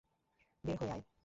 [0.63, 1.03] বের হয়ে আয়!